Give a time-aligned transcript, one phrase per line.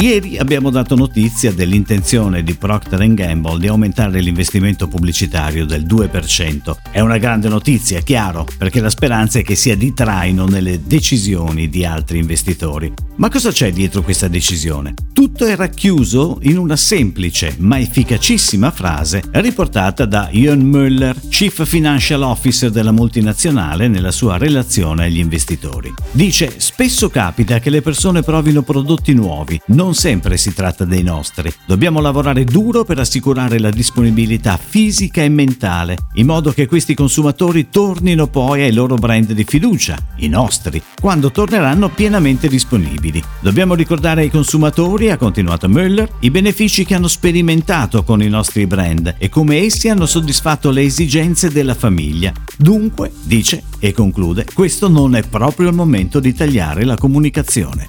[0.00, 6.76] Ieri abbiamo dato notizia dell'intenzione di Procter Gamble di aumentare l'investimento pubblicitario del 2%.
[6.92, 11.68] È una grande notizia, chiaro, perché la speranza è che sia di traino nelle decisioni
[11.68, 12.94] di altri investitori.
[13.16, 14.94] Ma cosa c'è dietro questa decisione?
[15.12, 22.22] Tutto è racchiuso in una semplice ma efficacissima frase riportata da Ian Müller, Chief Financial
[22.22, 25.92] Officer della multinazionale nella sua relazione agli investitori.
[26.12, 31.02] Dice: Spesso capita che le persone provino prodotti nuovi, non non sempre si tratta dei
[31.02, 31.50] nostri.
[31.64, 37.70] Dobbiamo lavorare duro per assicurare la disponibilità fisica e mentale, in modo che questi consumatori
[37.70, 43.22] tornino poi ai loro brand di fiducia, i nostri, quando torneranno pienamente disponibili.
[43.40, 48.66] Dobbiamo ricordare ai consumatori, ha continuato Müller, i benefici che hanno sperimentato con i nostri
[48.66, 52.30] brand e come essi hanno soddisfatto le esigenze della famiglia.
[52.58, 57.86] Dunque, dice e conclude, questo non è proprio il momento di tagliare la comunicazione.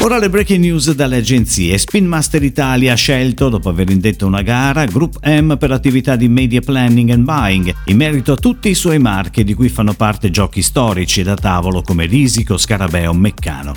[0.00, 1.76] Ora le breaking news dalle agenzie.
[1.76, 6.28] Spin Master Italia ha scelto, dopo aver indetto una gara, Group M per attività di
[6.28, 10.30] media planning and buying, in merito a tutti i suoi marchi di cui fanno parte
[10.30, 13.74] giochi storici da tavolo come Risico, Scarabeo, Meccano.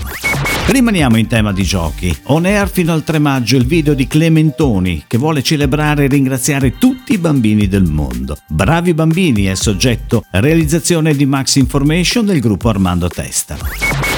[0.72, 2.16] Rimaniamo in tema di giochi.
[2.28, 6.78] On air fino al 3 maggio il video di Clementoni che vuole celebrare e ringraziare
[6.78, 8.38] tutti i bambini del mondo.
[8.48, 13.58] Bravi bambini è soggetto realizzazione di Max Information del gruppo Armando Testa.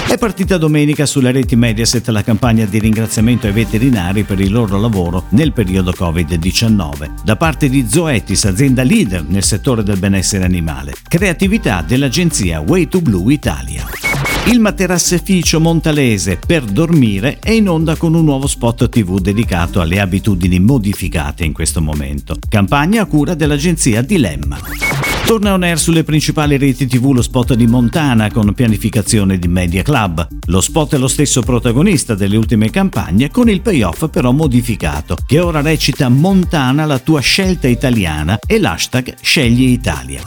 [0.08, 4.80] È partita domenica sulle reti Mediaset la campagna di ringraziamento ai veterinari per il loro
[4.80, 10.94] lavoro nel periodo Covid-19, da parte di Zoetis, azienda leader nel settore del benessere animale,
[11.08, 14.13] creatività dell'agenzia Way to Blue Italia.
[14.46, 20.02] Il materasseficio montalese per dormire è in onda con un nuovo spot TV dedicato alle
[20.02, 22.36] abitudini modificate in questo momento.
[22.50, 25.13] Campagna a cura dell'agenzia Dilemma.
[25.26, 29.82] Torna on air sulle principali reti TV lo spot di Montana con pianificazione di Media
[29.82, 30.28] Club.
[30.48, 35.40] Lo spot è lo stesso protagonista delle ultime campagne con il payoff però modificato, che
[35.40, 40.22] ora recita Montana la tua scelta italiana e l'hashtag Scegli Italia.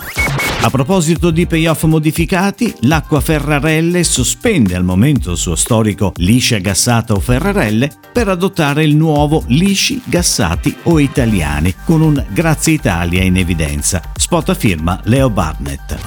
[0.62, 7.12] A proposito di payoff modificati, l'acqua Ferrarelle sospende al momento il suo storico liscia gassata
[7.12, 13.36] o Ferrarelle per adottare il nuovo lisci gassati o italiani con un Grazie Italia in
[13.36, 14.02] evidenza.
[14.16, 15.98] Spot a firma Leo Barnett.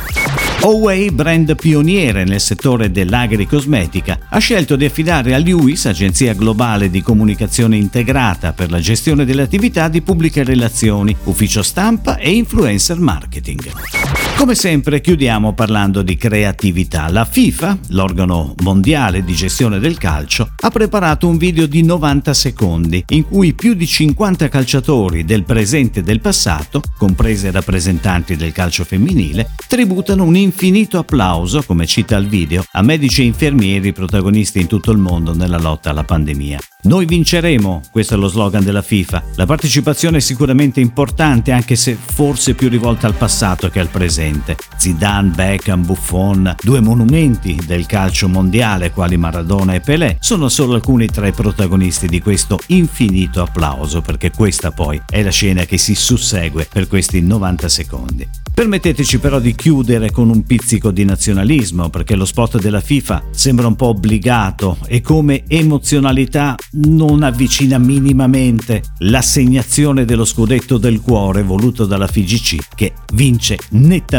[0.62, 7.02] Oway, brand pioniere nel settore dell'agricosmetica, ha scelto di affidare a Lewis, agenzia globale di
[7.02, 14.29] comunicazione integrata per la gestione delle attività di pubbliche relazioni, ufficio stampa e influencer marketing.
[14.40, 17.10] Come sempre chiudiamo parlando di creatività.
[17.10, 23.04] La FIFA, l'organo mondiale di gestione del calcio, ha preparato un video di 90 secondi
[23.10, 28.86] in cui più di 50 calciatori del presente e del passato, comprese rappresentanti del calcio
[28.86, 34.68] femminile, tributano un infinito applauso, come cita il video, a medici e infermieri protagonisti in
[34.68, 36.60] tutto il mondo nella lotta alla pandemia.
[36.84, 39.24] Noi vinceremo, questo è lo slogan della FIFA.
[39.36, 44.29] La partecipazione è sicuramente importante anche se forse più rivolta al passato che al presente.
[44.78, 51.08] Zidane, Beckham, Buffon, due monumenti del calcio mondiale quali Maradona e Pelé, sono solo alcuni
[51.08, 55.96] tra i protagonisti di questo infinito applauso perché questa poi è la scena che si
[55.96, 58.28] sussegue per questi 90 secondi.
[58.54, 63.68] Permetteteci però di chiudere con un pizzico di nazionalismo perché lo spot della FIFA sembra
[63.68, 71.86] un po' obbligato e come emozionalità non avvicina minimamente l'assegnazione dello scudetto del cuore voluto
[71.86, 74.19] dalla FIGC che vince nettamente